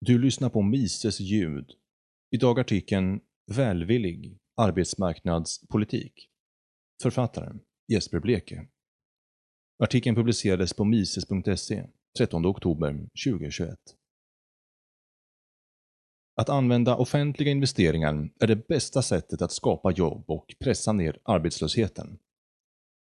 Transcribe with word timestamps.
Du 0.00 0.18
lyssnar 0.18 0.50
på 0.50 0.62
Mises 0.62 1.20
ljud. 1.20 1.72
Idag 2.30 2.60
artikeln 2.60 3.20
Välvillig 3.46 4.38
arbetsmarknadspolitik. 4.56 6.28
Författaren 7.02 7.60
Jesper 7.88 8.20
Bleke. 8.20 8.68
Artikeln 9.78 10.16
publicerades 10.16 10.72
på 10.72 10.84
mises.se 10.84 11.86
13 12.18 12.46
oktober 12.46 13.08
2021. 13.26 13.78
Att 16.36 16.48
använda 16.48 16.96
offentliga 16.96 17.50
investeringar 17.50 18.30
är 18.40 18.46
det 18.46 18.68
bästa 18.68 19.02
sättet 19.02 19.42
att 19.42 19.52
skapa 19.52 19.92
jobb 19.92 20.24
och 20.30 20.54
pressa 20.60 20.92
ner 20.92 21.18
arbetslösheten. 21.22 22.18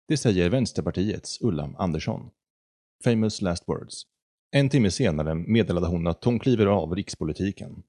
Det 0.08 0.18
säger 0.18 0.50
Vänsterpartiets 0.50 1.42
Ulla 1.42 1.76
Andersson. 1.78 2.30
Famous 3.04 3.42
last 3.42 3.68
words. 3.68 4.08
En 4.54 4.70
timme 4.70 4.92
senare 4.92 5.36
meddelade 5.36 5.88
hon 5.88 6.08
att 6.08 6.24
hon 6.24 6.40
kliver 6.40 6.66
av 6.66 6.96
rikspolitiken. 6.96 7.84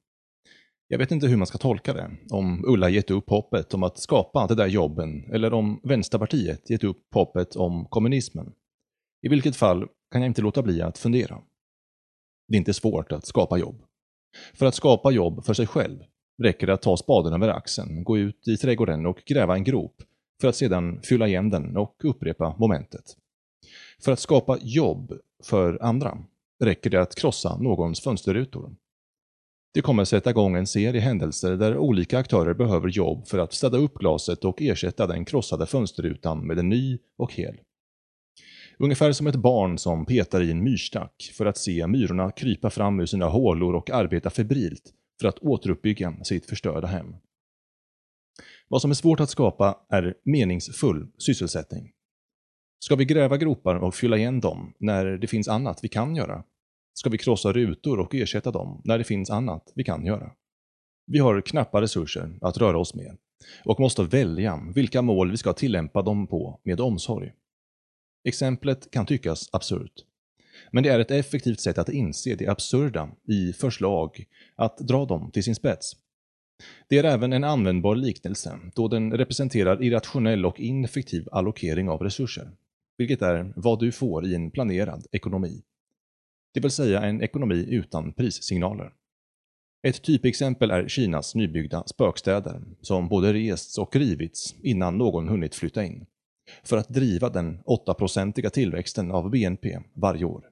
Jag 0.89 0.99
vet 0.99 1.11
inte 1.11 1.27
hur 1.27 1.37
man 1.37 1.47
ska 1.47 1.59
tolka 1.59 1.93
det, 1.93 2.11
om 2.31 2.65
Ulla 2.67 2.89
gett 2.89 3.11
upp 3.11 3.31
hoppet 3.31 3.75
om 3.75 3.83
att 3.83 3.99
skapa 3.99 4.47
de 4.47 4.55
där 4.55 4.67
jobben 4.67 5.31
eller 5.33 5.55
om 5.55 5.81
Vänsterpartiet 5.85 6.71
gett 6.71 6.85
upp 6.85 7.15
hoppet 7.15 7.57
om 7.57 7.87
kommunismen. 7.87 8.53
I 9.23 9.29
vilket 9.29 9.57
fall 9.57 9.89
kan 10.11 10.23
jag 10.23 10.31
inte 10.31 10.43
låta 10.43 10.63
bli 10.63 10.83
att 10.83 10.99
fundera. 10.99 11.39
Det 12.49 12.57
är 12.57 12.59
inte 12.59 12.75
svårt 12.75 13.13
att 13.13 13.27
skapa 13.27 13.59
jobb. 13.59 13.83
För 14.55 14.67
att 14.67 14.75
skapa 14.75 15.11
jobb 15.11 15.45
för 15.45 15.55
sig 15.55 15.67
själv 15.67 15.99
räcker 16.43 16.67
det 16.67 16.73
att 16.73 16.83
ta 16.83 16.97
spaden 16.97 17.33
över 17.33 17.49
axeln, 17.49 18.05
gå 18.05 18.19
ut 18.19 18.49
i 18.49 18.57
trädgården 18.57 19.07
och 19.07 19.23
gräva 19.27 19.55
en 19.55 19.65
grop 19.65 20.03
för 20.41 20.49
att 20.49 20.57
sedan 20.57 21.01
fylla 21.03 21.29
igen 21.29 21.51
den 21.51 21.77
och 21.77 21.97
upprepa 22.05 22.57
momentet. 22.59 23.17
För 24.05 24.13
att 24.13 24.21
skapa 24.21 24.59
jobb 24.61 25.13
för 25.45 25.83
andra 25.83 26.19
räcker 26.63 26.91
det 26.91 27.03
att 27.03 27.15
krossa 27.15 27.59
någons 27.59 28.01
fönsterrutor. 28.01 28.77
Det 29.75 29.83
kommer 29.83 30.05
sätta 30.05 30.31
igång 30.31 30.57
en 30.57 30.67
serie 30.67 31.01
händelser 31.01 31.57
där 31.57 31.77
olika 31.77 32.19
aktörer 32.19 32.55
behöver 32.55 32.89
jobb 32.89 33.29
för 33.29 33.39
att 33.39 33.53
städa 33.53 33.79
upp 33.79 33.95
glaset 33.95 34.45
och 34.45 34.63
ersätta 34.63 35.07
den 35.07 35.25
krossade 35.25 35.67
fönsterrutan 35.67 36.47
med 36.47 36.59
en 36.59 36.69
ny 36.69 36.99
och 37.19 37.33
hel. 37.33 37.61
Ungefär 38.79 39.13
som 39.13 39.27
ett 39.27 39.37
barn 39.37 39.79
som 39.79 40.07
petar 40.07 40.43
i 40.43 40.51
en 40.51 40.65
myrstack 40.65 41.31
för 41.35 41.47
att 41.47 41.59
se 41.59 41.87
myrorna 41.87 42.31
krypa 42.31 42.71
fram 42.71 43.01
ur 43.01 43.07
sina 43.07 43.27
hålor 43.27 43.75
och 43.75 43.91
arbeta 43.91 44.31
febrilt 44.31 44.93
för 45.21 45.29
att 45.29 45.39
återuppbygga 45.39 46.25
sitt 46.25 46.47
förstörda 46.47 46.87
hem. 46.87 47.15
Vad 48.69 48.83
som 48.83 48.91
är 48.91 48.95
svårt 48.95 49.21
att 49.21 49.31
skapa 49.31 49.79
är 49.89 50.15
meningsfull 50.25 51.07
sysselsättning. 51.19 51.93
Ska 52.85 52.97
vi 52.97 53.05
gräva 53.05 53.37
gropar 53.37 53.75
och 53.75 53.95
fylla 53.95 54.17
igen 54.17 54.41
dem 54.41 54.75
när 54.79 55.05
det 55.05 55.27
finns 55.27 55.49
annat 55.49 55.79
vi 55.83 55.89
kan 55.89 56.17
göra? 56.17 56.45
Ska 56.95 57.11
vi 57.11 57.19
krossa 57.19 57.53
rutor 57.53 58.01
och 58.01 58.15
ersätta 58.15 58.51
dem 58.51 58.83
när 58.85 58.99
det 58.99 59.05
finns 59.05 59.31
annat 59.31 59.73
vi 59.75 59.85
kan 59.85 60.07
göra? 60.07 60.31
Vi 61.07 61.19
har 61.19 61.41
knappa 61.41 61.81
resurser 61.81 62.39
att 62.41 62.59
röra 62.59 62.79
oss 62.79 62.95
med 62.95 63.17
och 63.65 63.81
måste 63.81 64.03
välja 64.03 64.61
vilka 64.75 65.03
mål 65.03 65.31
vi 65.31 65.37
ska 65.37 65.53
tillämpa 65.53 66.03
dem 66.03 66.27
på 66.27 66.61
med 66.63 66.81
omsorg. 66.81 67.33
Exemplet 68.25 68.91
kan 68.91 69.07
tyckas 69.07 69.49
absurt. 69.53 69.93
Men 70.71 70.83
det 70.83 70.89
är 70.89 70.99
ett 70.99 71.11
effektivt 71.11 71.61
sätt 71.61 71.79
att 71.79 71.89
inse 71.89 72.35
det 72.35 72.49
absurda 72.49 73.11
i 73.29 73.53
förslag, 73.53 74.25
att 74.57 74.79
dra 74.79 75.05
dem 75.05 75.31
till 75.31 75.45
sin 75.45 75.55
spets. 75.55 75.97
Det 76.89 76.99
är 76.99 77.05
även 77.05 77.33
en 77.33 77.45
användbar 77.45 77.97
liknelse, 77.97 78.59
då 78.75 78.89
den 78.89 79.13
representerar 79.13 79.83
irrationell 79.83 80.47
och 80.47 80.61
ineffektiv 80.61 81.29
allokering 81.33 81.89
av 81.89 82.03
resurser, 82.03 82.51
vilket 82.99 83.23
är 83.23 83.53
vad 83.57 83.81
du 83.81 83.93
får 83.93 84.27
i 84.27 84.35
en 84.35 84.51
planerad 84.51 85.07
ekonomi. 85.13 85.63
Det 86.55 86.61
vill 86.61 86.71
säga 86.71 87.03
en 87.03 87.23
ekonomi 87.23 87.67
utan 87.69 88.13
prissignaler. 88.13 88.93
Ett 89.87 90.03
typexempel 90.03 90.71
är 90.71 90.89
Kinas 90.89 91.35
nybyggda 91.35 91.85
spökstäder, 91.87 92.63
som 92.81 93.09
både 93.09 93.33
rests 93.33 93.79
och 93.79 93.97
rivits 93.97 94.55
innan 94.63 94.99
någon 94.99 95.29
hunnit 95.29 95.55
flytta 95.55 95.85
in 95.85 96.07
för 96.65 96.77
att 96.77 96.89
driva 96.89 97.29
den 97.29 97.59
8-procentiga 97.59 98.51
tillväxten 98.51 99.11
av 99.11 99.31
BNP 99.31 99.79
varje 99.95 100.25
år. 100.25 100.45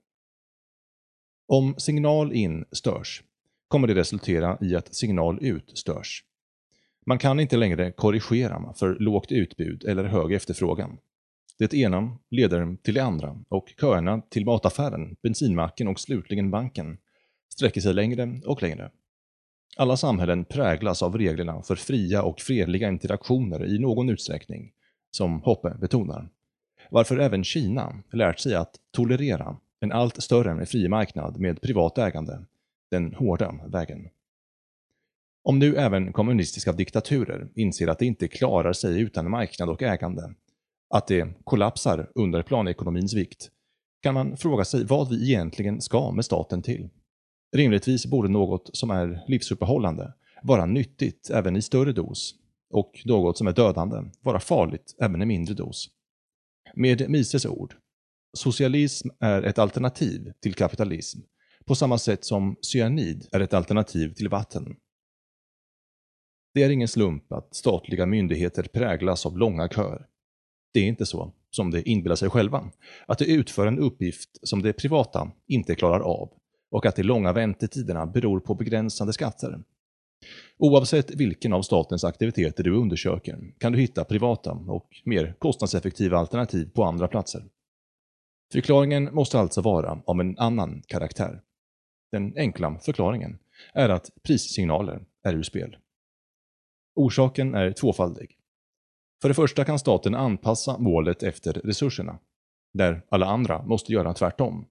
Om 1.48 1.74
signal 1.78 2.32
in 2.32 2.64
störs 2.72 3.22
kommer 3.68 3.88
det 3.88 3.94
resultera 3.94 4.58
i 4.60 4.76
att 4.76 4.94
signal 4.94 5.38
ut 5.44 5.78
störs. 5.78 6.24
Man 7.06 7.18
kan 7.18 7.40
inte 7.40 7.56
längre 7.56 7.92
korrigera 7.92 8.74
för 8.74 8.96
lågt 8.98 9.32
utbud 9.32 9.84
eller 9.84 10.04
hög 10.04 10.32
efterfrågan. 10.32 10.98
Det 11.60 11.74
ena 11.74 12.18
leder 12.30 12.76
till 12.82 12.94
det 12.94 13.00
andra 13.00 13.38
och 13.48 13.68
köerna 13.80 14.20
till 14.20 14.44
mataffären, 14.44 15.16
bensinmacken 15.22 15.88
och 15.88 16.00
slutligen 16.00 16.50
banken 16.50 16.98
sträcker 17.52 17.80
sig 17.80 17.94
längre 17.94 18.40
och 18.46 18.62
längre. 18.62 18.90
Alla 19.76 19.96
samhällen 19.96 20.44
präglas 20.44 21.02
av 21.02 21.18
reglerna 21.18 21.62
för 21.62 21.74
fria 21.74 22.22
och 22.22 22.40
fredliga 22.40 22.88
interaktioner 22.88 23.66
i 23.66 23.78
någon 23.78 24.08
utsträckning 24.08 24.72
som 25.10 25.42
Hoppe 25.42 25.76
betonar. 25.80 26.28
Varför 26.90 27.18
även 27.18 27.44
Kina 27.44 28.02
lärt 28.12 28.38
sig 28.38 28.54
att 28.54 28.76
tolerera 28.90 29.56
en 29.80 29.92
allt 29.92 30.22
större 30.22 30.66
fri 30.66 30.88
marknad 30.88 31.40
med 31.40 31.62
privat 31.62 31.98
ägande, 31.98 32.44
den 32.90 33.14
hårda 33.14 33.54
vägen. 33.66 34.08
Om 35.42 35.58
nu 35.58 35.76
även 35.76 36.12
kommunistiska 36.12 36.72
diktaturer 36.72 37.48
inser 37.54 37.88
att 37.88 37.98
de 37.98 38.06
inte 38.06 38.28
klarar 38.28 38.72
sig 38.72 39.00
utan 39.00 39.30
marknad 39.30 39.68
och 39.68 39.82
ägande, 39.82 40.34
att 40.90 41.06
det 41.06 41.44
kollapsar 41.44 42.10
under 42.14 42.42
planekonomins 42.42 43.14
vikt, 43.14 43.50
kan 44.02 44.14
man 44.14 44.36
fråga 44.36 44.64
sig 44.64 44.84
vad 44.84 45.08
vi 45.08 45.30
egentligen 45.30 45.80
ska 45.80 46.12
med 46.12 46.24
staten 46.24 46.62
till. 46.62 46.88
Rimligtvis 47.56 48.06
borde 48.06 48.28
något 48.28 48.76
som 48.76 48.90
är 48.90 49.24
livsuppehållande 49.28 50.14
vara 50.42 50.66
nyttigt 50.66 51.30
även 51.30 51.56
i 51.56 51.62
större 51.62 51.92
dos 51.92 52.34
och 52.70 53.02
något 53.04 53.38
som 53.38 53.46
är 53.46 53.52
dödande 53.52 53.96
vara 54.20 54.40
farligt 54.40 54.94
även 55.00 55.22
i 55.22 55.26
mindre 55.26 55.54
dos. 55.54 55.88
Med 56.74 57.10
Mises 57.10 57.46
ord, 57.46 57.76
socialism 58.36 59.08
är 59.20 59.42
ett 59.42 59.58
alternativ 59.58 60.32
till 60.42 60.54
kapitalism 60.54 61.20
på 61.64 61.74
samma 61.74 61.98
sätt 61.98 62.24
som 62.24 62.56
cyanid 62.62 63.28
är 63.32 63.40
ett 63.40 63.54
alternativ 63.54 64.14
till 64.14 64.28
vatten. 64.28 64.76
Det 66.54 66.62
är 66.62 66.70
ingen 66.70 66.88
slump 66.88 67.32
att 67.32 67.54
statliga 67.54 68.06
myndigheter 68.06 68.62
präglas 68.62 69.26
av 69.26 69.38
långa 69.38 69.68
köer. 69.68 70.06
Det 70.72 70.80
är 70.80 70.84
inte 70.84 71.06
så, 71.06 71.32
som 71.50 71.70
de 71.70 71.82
inbillar 71.90 72.16
sig 72.16 72.30
själva, 72.30 72.70
att 73.06 73.18
de 73.18 73.24
utför 73.24 73.66
en 73.66 73.78
uppgift 73.78 74.30
som 74.42 74.62
det 74.62 74.72
privata 74.72 75.30
inte 75.46 75.74
klarar 75.74 76.00
av 76.00 76.32
och 76.70 76.86
att 76.86 76.96
de 76.96 77.02
långa 77.02 77.32
väntetiderna 77.32 78.06
beror 78.06 78.40
på 78.40 78.54
begränsande 78.54 79.12
skatter 79.12 79.62
Oavsett 80.58 81.10
vilken 81.10 81.52
av 81.52 81.62
statens 81.62 82.04
aktiviteter 82.04 82.64
du 82.64 82.76
undersöker 82.76 83.54
kan 83.58 83.72
du 83.72 83.78
hitta 83.78 84.04
privata 84.04 84.52
och 84.52 84.88
mer 85.04 85.34
kostnadseffektiva 85.38 86.18
alternativ 86.18 86.70
på 86.74 86.84
andra 86.84 87.08
platser. 87.08 87.44
Förklaringen 88.52 89.14
måste 89.14 89.38
alltså 89.38 89.60
vara 89.60 90.02
av 90.06 90.20
en 90.20 90.38
annan 90.38 90.82
karaktär. 90.86 91.40
Den 92.12 92.36
enkla 92.36 92.78
förklaringen 92.78 93.38
är 93.74 93.88
att 93.88 94.10
prissignaler 94.22 95.04
är 95.22 95.34
ur 95.34 95.42
spel. 95.42 95.76
Orsaken 96.94 97.54
är 97.54 97.72
tvåfaldig. 97.72 98.39
För 99.22 99.28
det 99.28 99.34
första 99.34 99.64
kan 99.64 99.78
staten 99.78 100.14
anpassa 100.14 100.78
målet 100.78 101.22
efter 101.22 101.52
resurserna, 101.52 102.18
där 102.74 103.02
alla 103.08 103.26
andra 103.26 103.62
måste 103.62 103.92
göra 103.92 104.14
tvärtom. 104.14 104.66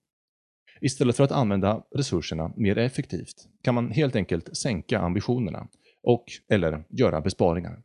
Istället 0.81 1.17
för 1.17 1.23
att 1.23 1.31
använda 1.31 1.83
resurserna 1.95 2.53
mer 2.55 2.77
effektivt 2.77 3.47
kan 3.63 3.75
man 3.75 3.91
helt 3.91 4.15
enkelt 4.15 4.57
sänka 4.57 4.99
ambitionerna 4.99 5.67
och 6.03 6.25
eller 6.49 6.83
göra 6.89 7.21
besparingar. 7.21 7.81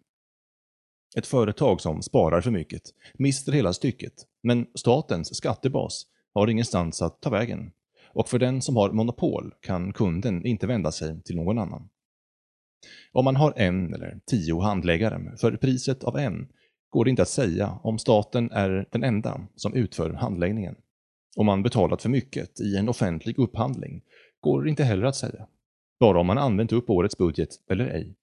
Ett 1.16 1.26
företag 1.26 1.80
som 1.80 2.02
sparar 2.02 2.40
för 2.40 2.50
mycket 2.50 2.82
mister 3.14 3.52
hela 3.52 3.72
stycket, 3.72 4.12
men 4.42 4.66
statens 4.74 5.36
skattebas 5.36 6.06
har 6.34 6.48
ingenstans 6.48 7.02
att 7.02 7.20
ta 7.20 7.30
vägen 7.30 7.72
och 8.14 8.28
för 8.28 8.38
den 8.38 8.62
som 8.62 8.76
har 8.76 8.92
monopol 8.92 9.54
kan 9.60 9.92
kunden 9.92 10.46
inte 10.46 10.66
vända 10.66 10.92
sig 10.92 11.22
till 11.22 11.36
någon 11.36 11.58
annan. 11.58 11.88
Om 13.12 13.24
man 13.24 13.36
har 13.36 13.52
en 13.56 13.94
eller 13.94 14.18
tio 14.26 14.60
handläggare 14.60 15.20
för 15.40 15.56
priset 15.56 16.04
av 16.04 16.18
en 16.18 16.48
går 16.90 17.04
det 17.04 17.10
inte 17.10 17.22
att 17.22 17.28
säga 17.28 17.78
om 17.82 17.98
staten 17.98 18.50
är 18.50 18.86
den 18.90 19.04
enda 19.04 19.40
som 19.56 19.74
utför 19.74 20.10
handläggningen. 20.10 20.76
Om 21.36 21.46
man 21.46 21.62
betalat 21.62 22.02
för 22.02 22.08
mycket 22.08 22.60
i 22.60 22.76
en 22.76 22.88
offentlig 22.88 23.38
upphandling 23.38 24.02
går 24.40 24.62
det 24.62 24.70
inte 24.70 24.84
heller 24.84 25.04
att 25.04 25.16
säga. 25.16 25.46
Bara 26.00 26.20
om 26.20 26.26
man 26.26 26.38
använt 26.38 26.72
upp 26.72 26.90
årets 26.90 27.18
budget 27.18 27.48
eller 27.70 27.86
ej. 27.86 28.14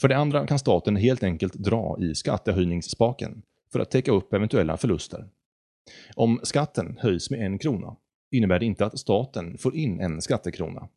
För 0.00 0.08
det 0.08 0.16
andra 0.16 0.46
kan 0.46 0.58
staten 0.58 0.96
helt 0.96 1.22
enkelt 1.22 1.54
dra 1.54 1.96
i 2.00 2.14
skattehöjningsspaken 2.14 3.42
för 3.72 3.80
att 3.80 3.90
täcka 3.90 4.12
upp 4.12 4.32
eventuella 4.32 4.76
förluster. 4.76 5.28
Om 6.14 6.40
skatten 6.42 6.98
höjs 7.00 7.30
med 7.30 7.40
en 7.40 7.58
krona 7.58 7.96
innebär 8.30 8.58
det 8.58 8.66
inte 8.66 8.86
att 8.86 8.98
staten 8.98 9.58
får 9.58 9.76
in 9.76 10.00
en 10.00 10.22
skattekrona. 10.22 10.88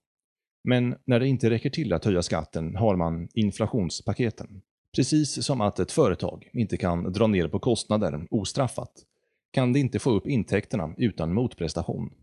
Men 0.64 0.96
när 1.06 1.20
det 1.20 1.28
inte 1.28 1.50
räcker 1.50 1.70
till 1.70 1.94
att 1.94 2.06
höja 2.06 2.22
skatten 2.22 2.76
har 2.76 2.96
man 2.96 3.28
inflationspaketen. 3.34 4.62
Precis 4.96 5.46
som 5.46 5.62
att 5.62 5.80
ett 5.80 5.92
företag 5.92 6.50
inte 6.54 6.78
kan 6.78 7.14
dra 7.14 7.28
ner 7.28 7.48
på 7.48 7.60
kostnader 7.60 8.28
ostraffat 8.32 8.92
kan 9.52 9.74
det 9.74 9.80
inte 9.80 10.00
få 10.00 10.12
upp 10.12 10.28
intäkterna 10.28 10.94
utan 10.98 11.34
motprestation. 11.34 12.14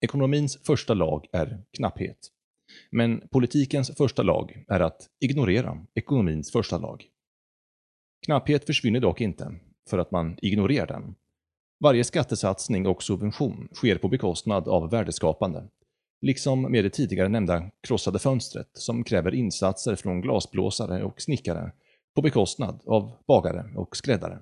Ekonomins 0.00 0.58
första 0.62 0.94
lag 0.94 1.26
är 1.32 1.62
knapphet. 1.76 2.18
Men 2.90 3.28
politikens 3.30 3.96
första 3.96 4.22
lag 4.22 4.64
är 4.68 4.80
att 4.80 5.08
ignorera 5.20 5.86
ekonomins 5.94 6.52
första 6.52 6.78
lag. 6.78 7.04
Knapphet 8.26 8.66
försvinner 8.66 9.00
dock 9.00 9.20
inte 9.20 9.54
för 9.90 9.98
att 9.98 10.10
man 10.10 10.36
ignorerar 10.42 10.86
den. 10.86 11.14
Varje 11.80 12.04
skattesatsning 12.04 12.86
och 12.86 13.02
subvention 13.02 13.68
sker 13.72 13.98
på 13.98 14.08
bekostnad 14.08 14.68
av 14.68 14.90
värdeskapande. 14.90 15.68
Liksom 16.20 16.62
med 16.62 16.84
det 16.84 16.90
tidigare 16.90 17.28
nämnda 17.28 17.70
krossade 17.80 18.18
fönstret 18.18 18.68
som 18.72 19.04
kräver 19.04 19.34
insatser 19.34 19.96
från 19.96 20.20
glasblåsare 20.20 21.04
och 21.04 21.20
snickare 21.20 21.72
på 22.14 22.22
bekostnad 22.22 22.80
av 22.86 23.12
bagare 23.26 23.72
och 23.76 23.96
skräddare. 23.96 24.38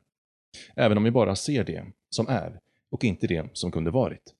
Även 0.76 0.98
om 0.98 1.04
vi 1.04 1.10
bara 1.10 1.36
ser 1.36 1.64
det 1.64 1.84
som 2.10 2.28
är 2.28 2.60
och 2.90 3.04
inte 3.04 3.26
det 3.26 3.50
som 3.52 3.72
kunde 3.72 3.90
varit. 3.90 4.34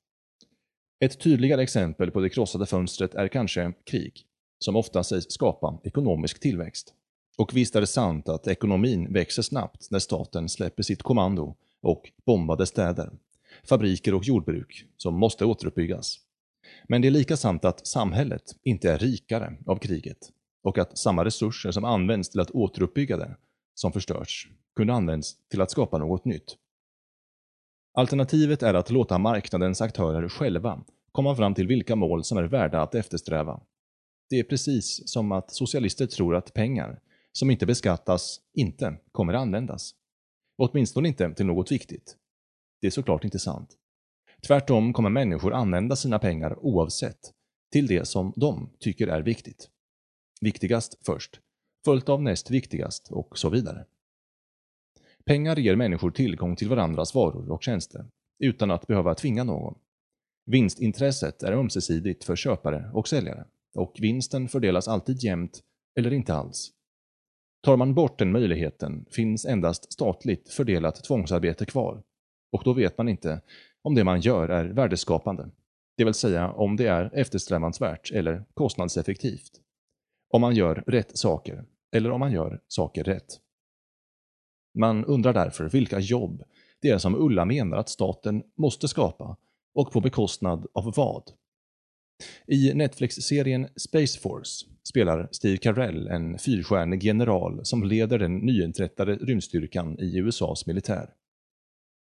Ett 1.01 1.21
tydligare 1.21 1.63
exempel 1.63 2.11
på 2.11 2.21
det 2.21 2.31
krossade 2.31 2.67
fönstret 2.67 3.15
är 3.15 3.29
kanske 3.29 3.73
krig, 3.85 4.27
som 4.59 4.77
ofta 4.77 5.05
sägs 5.05 5.27
skapa 5.29 5.81
ekonomisk 5.85 6.41
tillväxt. 6.41 6.95
Och 7.37 7.57
visst 7.57 7.77
är 7.77 7.81
det 7.81 7.87
sant 7.87 8.29
att 8.29 8.47
ekonomin 8.47 9.13
växer 9.13 9.43
snabbt 9.43 9.91
när 9.91 9.99
staten 9.99 10.49
släpper 10.49 10.83
sitt 10.83 11.03
kommando 11.03 11.57
och 11.81 12.11
bombade 12.27 12.67
städer, 12.67 13.11
fabriker 13.65 14.15
och 14.15 14.25
jordbruk 14.25 14.85
som 14.97 15.15
måste 15.15 15.45
återuppbyggas. 15.45 16.28
Men 16.89 17.03
det 17.03 17.09
är 17.09 17.13
lika 17.13 17.37
sant 17.37 17.65
att 17.65 17.87
samhället 17.87 18.43
inte 18.63 18.93
är 18.93 18.99
rikare 18.99 19.57
av 19.67 19.77
kriget 19.77 20.19
och 20.63 20.79
att 20.79 20.99
samma 20.99 21.25
resurser 21.25 21.71
som 21.71 21.85
används 21.85 22.31
till 22.31 22.41
att 22.41 22.51
återuppbygga 22.51 23.17
det, 23.17 23.37
som 23.75 23.93
förstörs, 23.93 24.49
kunde 24.77 24.93
användas 24.93 25.37
till 25.51 25.61
att 25.61 25.71
skapa 25.71 25.99
något 25.99 26.25
nytt. 26.25 26.57
Alternativet 27.95 28.63
är 28.63 28.75
att 28.75 28.91
låta 28.91 29.19
marknadens 29.19 29.81
aktörer 29.81 30.29
själva 30.29 30.85
komma 31.13 31.37
fram 31.37 31.55
till 31.55 31.67
vilka 31.67 31.97
mål 31.97 32.25
som 32.25 32.39
är 32.39 32.43
värda 32.43 32.83
att 32.83 32.95
eftersträva. 32.95 33.61
Det 34.31 34.39
är 34.39 34.45
precis 34.45 35.09
som 35.09 35.33
att 35.33 35.51
socialister 35.51 36.07
tror 36.07 36.37
att 36.37 36.55
pengar, 36.55 37.01
som 37.33 37.51
inte 37.51 37.67
beskattas, 37.67 38.41
inte 38.55 38.97
kommer 39.13 39.35
användas. 39.35 39.95
Åtminstone 40.59 41.09
inte 41.09 41.35
till 41.35 41.47
något 41.47 41.73
viktigt. 41.73 42.17
Det 42.81 42.87
är 42.87 42.91
såklart 42.91 43.25
inte 43.25 43.39
sant. 43.39 43.77
Tvärtom 44.47 44.93
kommer 44.93 45.11
människor 45.11 45.55
använda 45.55 45.97
sina 45.97 46.19
pengar 46.19 46.59
oavsett 46.59 47.33
till 47.73 47.87
det 47.87 48.09
som 48.09 48.33
de 48.37 48.71
tycker 48.79 49.09
är 49.09 49.23
viktigt. 49.23 49.69
Viktigast 50.41 51.07
först, 51.07 51.41
följt 51.85 52.09
av 52.09 52.23
näst 52.23 52.51
viktigast 52.51 53.09
och 53.13 53.39
så 53.39 53.49
vidare. 53.49 53.85
Pengar 55.25 55.57
ger 55.57 55.77
människor 55.77 56.11
tillgång 56.11 56.57
till 56.57 56.69
varandras 56.69 57.15
varor 57.15 57.51
och 57.51 57.63
tjänster, 57.63 58.07
utan 58.39 58.71
att 58.71 58.87
behöva 58.87 59.15
tvinga 59.15 59.45
någon. 59.45 59.79
Vinstintresset 60.47 61.43
är 61.43 61.53
ömsesidigt 61.53 62.25
för 62.25 62.37
köpare 62.37 62.91
och 62.95 63.09
säljare, 63.09 63.45
och 63.75 63.97
vinsten 63.99 64.49
fördelas 64.49 64.89
alltid 64.89 65.23
jämnt 65.23 65.63
eller 65.99 66.13
inte 66.13 66.35
alls. 66.35 66.71
Tar 67.63 67.77
man 67.77 67.95
bort 67.95 68.19
den 68.19 68.33
möjligheten 68.33 69.07
finns 69.11 69.45
endast 69.45 69.93
statligt 69.93 70.49
fördelat 70.49 71.05
tvångsarbete 71.05 71.67
kvar, 71.67 72.03
och 72.53 72.63
då 72.65 72.73
vet 72.73 72.99
man 72.99 73.09
inte 73.09 73.41
om 73.83 73.95
det 73.95 74.05
man 74.05 74.21
gör 74.21 74.49
är 74.49 74.65
värdeskapande, 74.65 75.51
det 75.97 76.05
vill 76.05 76.15
säga 76.15 76.53
om 76.53 76.77
det 76.77 76.87
är 76.87 77.11
eftersträvansvärt 77.15 78.11
eller 78.11 78.45
kostnadseffektivt. 78.55 79.51
Om 80.31 80.41
man 80.41 80.55
gör 80.55 80.85
rätt 80.87 81.19
saker, 81.19 81.65
eller 81.93 82.11
om 82.11 82.21
man 82.21 82.33
gör 82.33 82.61
saker 82.69 83.05
rätt. 83.05 83.41
Man 84.75 85.05
undrar 85.05 85.33
därför 85.33 85.69
vilka 85.69 85.99
jobb 85.99 86.43
det 86.81 86.89
är 86.89 86.99
som 86.99 87.15
Ulla 87.15 87.45
menar 87.45 87.77
att 87.77 87.89
staten 87.89 88.43
måste 88.57 88.89
skapa 88.89 89.37
och 89.75 89.93
på 89.93 90.01
bekostnad 90.01 90.67
av 90.75 90.93
vad. 90.97 91.23
I 92.47 92.75
Netflix-serien 92.75 93.69
Space 93.77 94.21
Force 94.21 94.67
spelar 94.83 95.29
Steve 95.33 95.57
Carell 95.57 96.09
en 96.09 96.39
fyrstjärnig 96.39 97.03
general 97.03 97.61
som 97.65 97.85
leder 97.85 98.19
den 98.19 98.37
nyinträttade 98.39 99.15
rymdstyrkan 99.17 99.99
i 99.99 100.19
USAs 100.19 100.67
militär. 100.67 101.11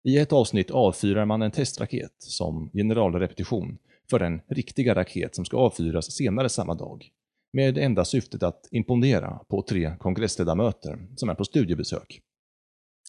I 0.07 0.17
ett 0.17 0.33
avsnitt 0.33 0.71
avfyrar 0.71 1.25
man 1.25 1.41
en 1.41 1.51
testraket 1.51 2.15
som 2.17 2.69
generalrepetition 2.73 3.77
för 4.09 4.19
en 4.19 4.41
riktiga 4.47 4.95
raket 4.95 5.35
som 5.35 5.45
ska 5.45 5.57
avfyras 5.57 6.11
senare 6.11 6.49
samma 6.49 6.75
dag, 6.75 7.09
med 7.53 7.77
enda 7.77 8.05
syftet 8.05 8.43
att 8.43 8.67
imponera 8.71 9.39
på 9.47 9.61
tre 9.61 9.95
kongressledamöter 9.99 11.07
som 11.15 11.29
är 11.29 11.35
på 11.35 11.45
studiebesök. 11.45 12.21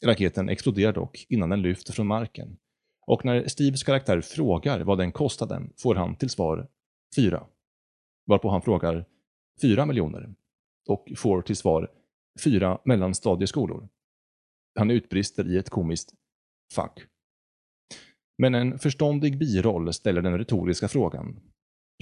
Raketen 0.04 0.48
exploderar 0.48 0.92
dock 0.92 1.26
innan 1.28 1.50
den 1.50 1.62
lyfter 1.62 1.92
från 1.92 2.06
marken 2.06 2.56
och 3.06 3.24
när 3.24 3.48
Steves 3.48 3.82
karaktär 3.82 4.20
frågar 4.20 4.80
vad 4.80 4.98
den 4.98 5.12
kostade 5.12 5.62
får 5.82 5.94
han 5.94 6.16
till 6.16 6.30
svar 6.30 6.68
4. 7.16 7.46
Varpå 8.26 8.48
han 8.48 8.62
frågar 8.62 9.04
4 9.62 9.86
miljoner 9.86 10.34
och 10.88 11.12
får 11.16 11.42
till 11.42 11.56
svar 11.56 11.90
4 12.44 12.78
mellanstadieskolor. 12.84 13.88
Han 14.74 14.90
utbrister 14.90 15.54
i 15.54 15.56
ett 15.56 15.70
komiskt 15.70 16.12
Fuck. 16.74 17.06
Men 18.38 18.54
en 18.54 18.78
förståndig 18.78 19.38
biroll 19.38 19.92
ställer 19.92 20.22
den 20.22 20.38
retoriska 20.38 20.88
frågan. 20.88 21.40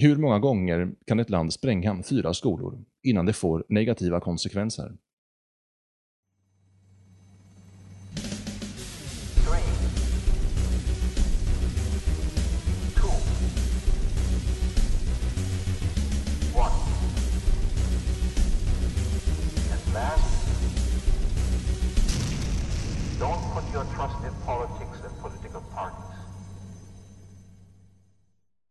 Hur 0.01 0.15
många 0.17 0.39
gånger 0.39 0.95
kan 1.07 1.19
ett 1.19 1.29
land 1.29 1.53
spränga 1.53 2.03
fyra 2.03 2.33
skolor 2.33 2.85
innan 3.03 3.25
det 3.25 3.33
får 3.33 3.65
negativa 3.69 4.19
konsekvenser? 4.19 4.97